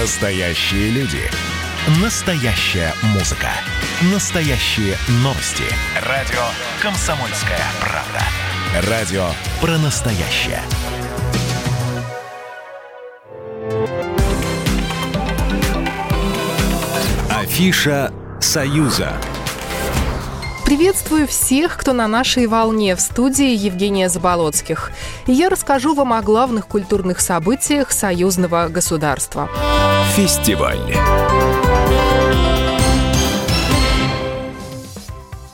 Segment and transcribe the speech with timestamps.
[0.00, 1.22] Настоящие люди.
[2.02, 3.48] Настоящая музыка.
[4.12, 5.64] Настоящие новости.
[6.02, 6.42] Радио
[6.82, 8.90] «Комсомольская правда».
[8.90, 9.26] Радио
[9.58, 10.60] про настоящее.
[17.30, 19.14] Афиша «Союза».
[20.66, 24.90] Приветствую всех, кто на нашей волне в студии Евгения Заболоцких.
[25.28, 29.48] Я расскажу вам о главных культурных событиях союзного государства.
[30.16, 30.80] Фестиваль.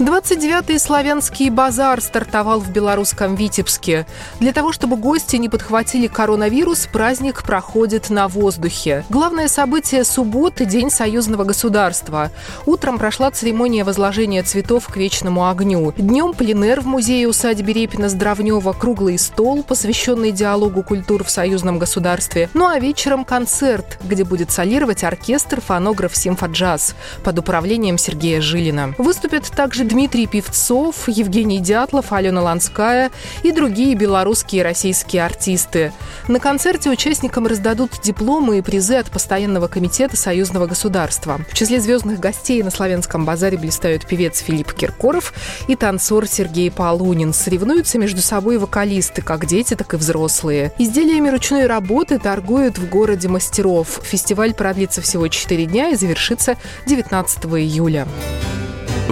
[0.00, 4.06] 29-й славянский базар стартовал в белорусском Витебске.
[4.38, 9.04] Для того, чтобы гости не подхватили коронавирус, праздник проходит на воздухе.
[9.10, 12.30] Главное событие субботы– День союзного государства.
[12.64, 15.92] Утром прошла церемония возложения цветов к вечному огню.
[15.98, 22.48] Днем пленер в музее усадьбе Репина-Здравнева, круглый стол, посвященный диалогу культур в союзном государстве.
[22.54, 28.94] Ну а вечером концерт, где будет солировать оркестр фонограф «Симфоджаз» под управлением Сергея Жилина.
[28.96, 33.10] Выступят также Дмитрий Певцов, Евгений Дятлов, Алена Ланская
[33.42, 35.92] и другие белорусские и российские артисты.
[36.28, 41.40] На концерте участникам раздадут дипломы и призы от Постоянного комитета Союзного государства.
[41.50, 45.34] В числе звездных гостей на Славянском базаре блистают певец Филипп Киркоров
[45.66, 47.32] и танцор Сергей Полунин.
[47.32, 50.72] Соревнуются между собой вокалисты, как дети, так и взрослые.
[50.78, 54.00] Изделиями ручной работы торгуют в городе мастеров.
[54.04, 58.06] Фестиваль продлится всего 4 дня и завершится 19 июля.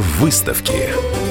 [0.01, 1.28] Выставки.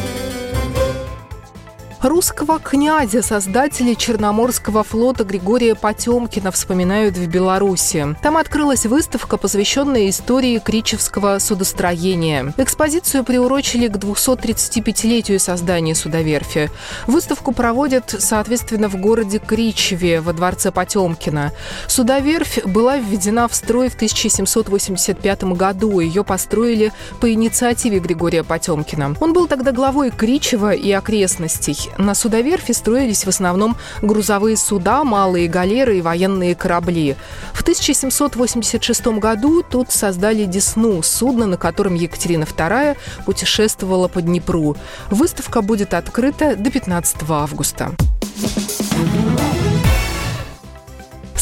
[2.01, 8.15] Русского князя, создателя Черноморского флота Григория Потемкина вспоминают в Беларуси.
[8.21, 12.53] Там открылась выставка, посвященная истории Кричевского судостроения.
[12.57, 16.69] Экспозицию приурочили к 235-летию создания судоверфи.
[17.07, 21.51] Выставку проводят, соответственно, в городе Кричеве, во дворце Потемкина.
[21.87, 25.99] Судоверфь была введена в строй в 1785 году.
[25.99, 29.15] Ее построили по инициативе Григория Потемкина.
[29.19, 31.86] Он был тогда главой Кричева и окрестностей.
[31.97, 37.15] На судоверфи строились в основном грузовые суда, малые галеры и военные корабли.
[37.53, 44.75] В 1786 году тут создали «Десну»– судно, на котором Екатерина II путешествовала по Днепру.
[45.09, 47.91] Выставка будет открыта до 15 августа.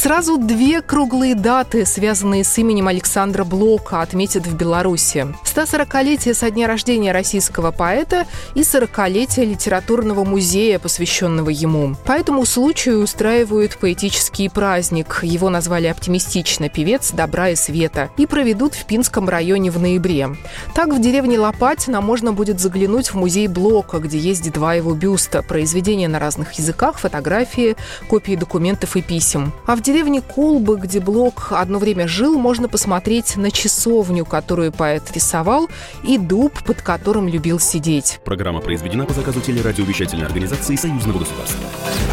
[0.06, 5.26] Сразу две круглые даты, связанные с именем Александра Блока, отметят в Беларуси.
[5.44, 11.96] 140-летие со дня рождения российского поэта и 40-летие литературного музея, посвященного ему.
[12.06, 15.22] По этому случаю устраивают поэтический праздник.
[15.24, 20.30] Его назвали оптимистично «Певец добра и света» и проведут в Пинском районе в ноябре.
[20.76, 25.42] Так, в деревне Лопатина можно будет заглянуть в музей Блока, где есть два его бюста,
[25.42, 27.76] произведения на разных языках, фотографии,
[28.08, 29.52] копии документов и писем.
[29.66, 34.74] А в деревне деревне Колбы, где Блок одно время жил, можно посмотреть на часовню, которую
[34.74, 35.70] поэт рисовал,
[36.04, 38.20] и дуб, под которым любил сидеть.
[38.26, 41.62] Программа произведена по заказу телерадиовещательной организации Союзного государства.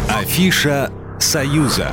[0.09, 1.91] Афиша «Союза».